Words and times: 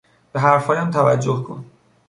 به 0.33 0.39
حرفهایم 0.39 0.89
توجه 0.91 1.43
کن! 1.43 1.65